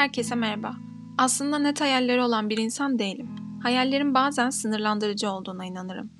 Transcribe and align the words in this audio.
Herkese 0.00 0.34
merhaba. 0.34 0.76
Aslında 1.18 1.58
net 1.58 1.80
hayalleri 1.80 2.20
olan 2.20 2.50
bir 2.50 2.58
insan 2.58 2.98
değilim. 2.98 3.28
Hayallerim 3.62 4.14
bazen 4.14 4.50
sınırlandırıcı 4.50 5.30
olduğuna 5.30 5.64
inanırım. 5.64 6.10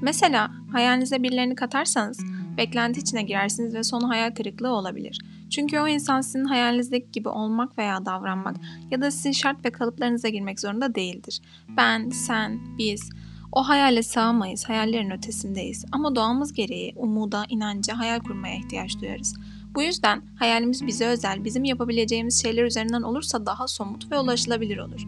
Mesela 0.00 0.50
hayalinize 0.72 1.22
birilerini 1.22 1.54
katarsanız 1.54 2.20
beklenti 2.56 3.00
içine 3.00 3.22
girersiniz 3.22 3.74
ve 3.74 3.82
sonu 3.82 4.08
hayal 4.08 4.30
kırıklığı 4.30 4.70
olabilir. 4.70 5.18
Çünkü 5.50 5.78
o 5.78 5.88
insan 5.88 6.20
sizin 6.20 6.44
hayalinizdeki 6.44 7.10
gibi 7.10 7.28
olmak 7.28 7.78
veya 7.78 8.06
davranmak 8.06 8.56
ya 8.90 9.00
da 9.00 9.10
sizin 9.10 9.32
şart 9.32 9.64
ve 9.64 9.70
kalıplarınıza 9.70 10.28
girmek 10.28 10.60
zorunda 10.60 10.94
değildir. 10.94 11.40
Ben, 11.76 12.10
sen, 12.10 12.60
biz 12.78 13.10
o 13.52 13.68
hayale 13.68 14.02
sığamayız, 14.02 14.68
hayallerin 14.68 15.10
ötesindeyiz. 15.10 15.84
Ama 15.92 16.16
doğamız 16.16 16.52
gereği 16.52 16.92
umuda, 16.96 17.44
inanca, 17.48 17.98
hayal 17.98 18.20
kurmaya 18.20 18.56
ihtiyaç 18.56 19.00
duyarız. 19.00 19.34
Bu 19.74 19.82
yüzden 19.82 20.22
hayalimiz 20.38 20.86
bize 20.86 21.06
özel, 21.06 21.44
bizim 21.44 21.64
yapabileceğimiz 21.64 22.42
şeyler 22.42 22.64
üzerinden 22.64 23.02
olursa 23.02 23.46
daha 23.46 23.68
somut 23.68 24.10
ve 24.10 24.18
ulaşılabilir 24.18 24.78
olur. 24.78 25.06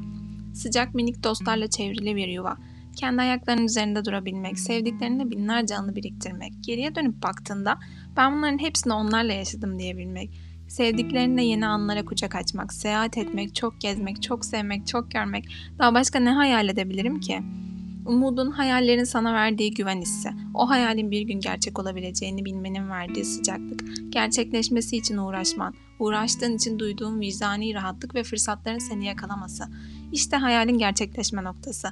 Sıcak 0.55 0.95
minik 0.95 1.25
dostlarla 1.25 1.71
çevrili 1.71 2.17
bir 2.17 2.29
yuva, 2.29 2.57
kendi 2.97 3.23
ayaklarının 3.23 3.65
üzerinde 3.65 4.05
durabilmek, 4.05 4.59
sevdiklerinle 4.59 5.31
binlerce 5.31 5.77
anı 5.77 5.97
biriktirmek, 5.97 6.53
geriye 6.61 6.95
dönüp 6.95 7.23
baktığında 7.23 7.79
ben 8.17 8.37
bunların 8.37 8.59
hepsini 8.59 8.93
onlarla 8.93 9.33
yaşadım 9.33 9.79
diyebilmek, 9.79 10.31
sevdiklerinle 10.69 11.45
yeni 11.45 11.67
anlara 11.67 12.05
kucak 12.05 12.35
açmak, 12.35 12.73
seyahat 12.73 13.19
etmek, 13.19 13.55
çok 13.55 13.81
gezmek, 13.81 14.23
çok 14.23 14.45
sevmek, 14.45 14.87
çok 14.87 15.11
görmek, 15.11 15.45
daha 15.79 15.95
başka 15.95 16.19
ne 16.19 16.31
hayal 16.31 16.69
edebilirim 16.69 17.21
ki?'' 17.21 17.64
Umudun 18.07 18.51
hayallerin 18.51 19.05
sana 19.05 19.35
verdiği 19.35 19.75
güven 19.75 20.01
hissi. 20.01 20.31
O 20.55 20.71
hayalin 20.71 21.11
bir 21.11 21.23
gün 21.23 21.41
gerçek 21.41 21.79
olabileceğini 21.79 22.45
bilmenin 22.45 22.91
verdiği 22.91 23.25
sıcaklık. 23.25 23.85
Gerçekleşmesi 24.09 24.97
için 24.97 25.17
uğraşman. 25.17 25.75
Uğraştığın 25.99 26.57
için 26.57 26.79
duyduğun 26.79 27.21
vicdani 27.21 27.75
rahatlık 27.75 28.15
ve 28.15 28.23
fırsatların 28.23 28.79
seni 28.79 29.07
yakalaması. 29.07 29.65
İşte 30.13 30.37
hayalin 30.37 30.79
gerçekleşme 30.79 31.45
noktası. 31.45 31.89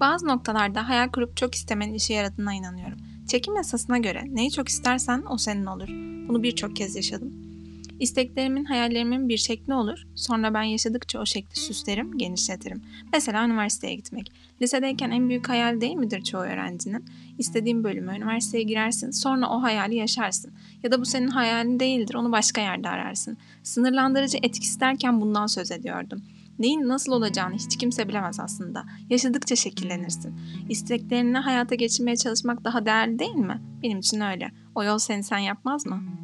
Bazı 0.00 0.28
noktalarda 0.28 0.88
hayal 0.88 1.08
kurup 1.08 1.36
çok 1.36 1.54
istemenin 1.54 1.94
işe 1.94 2.14
yaradığına 2.14 2.54
inanıyorum. 2.54 2.98
Çekim 3.28 3.56
yasasına 3.56 3.98
göre 3.98 4.22
neyi 4.28 4.50
çok 4.50 4.68
istersen 4.68 5.22
o 5.30 5.38
senin 5.38 5.66
olur. 5.66 5.88
Bunu 6.28 6.42
birçok 6.42 6.76
kez 6.76 6.96
yaşadım. 6.96 7.53
İsteklerimin, 8.00 8.64
hayallerimin 8.64 9.28
bir 9.28 9.36
şekli 9.36 9.74
olur. 9.74 10.06
Sonra 10.14 10.54
ben 10.54 10.62
yaşadıkça 10.62 11.20
o 11.20 11.26
şekli 11.26 11.60
süslerim, 11.60 12.18
genişletirim. 12.18 12.82
Mesela 13.12 13.44
üniversiteye 13.46 13.94
gitmek. 13.94 14.32
Lisedeyken 14.62 15.10
en 15.10 15.28
büyük 15.28 15.48
hayal 15.48 15.80
değil 15.80 15.94
midir 15.94 16.24
çoğu 16.24 16.40
öğrencinin? 16.40 17.04
İstediğin 17.38 17.84
bölüme, 17.84 18.16
üniversiteye 18.16 18.64
girersin, 18.64 19.10
sonra 19.10 19.50
o 19.50 19.62
hayali 19.62 19.94
yaşarsın. 19.94 20.52
Ya 20.82 20.92
da 20.92 21.00
bu 21.00 21.04
senin 21.04 21.28
hayalin 21.28 21.80
değildir, 21.80 22.14
onu 22.14 22.32
başka 22.32 22.60
yerde 22.60 22.88
ararsın. 22.88 23.36
Sınırlandırıcı 23.62 24.38
etkisi 24.42 24.80
derken 24.80 25.20
bundan 25.20 25.46
söz 25.46 25.70
ediyordum. 25.70 26.22
Neyin 26.58 26.88
nasıl 26.88 27.12
olacağını 27.12 27.54
hiç 27.54 27.78
kimse 27.78 28.08
bilemez 28.08 28.40
aslında. 28.40 28.84
Yaşadıkça 29.10 29.56
şekillenirsin. 29.56 30.40
İsteklerini 30.68 31.38
hayata 31.38 31.74
geçirmeye 31.74 32.16
çalışmak 32.16 32.64
daha 32.64 32.86
değerli 32.86 33.18
değil 33.18 33.34
mi? 33.34 33.62
Benim 33.82 33.98
için 33.98 34.20
öyle. 34.20 34.50
O 34.74 34.84
yol 34.84 34.98
seni 34.98 35.22
sen 35.22 35.38
yapmaz 35.38 35.86
mı? 35.86 36.23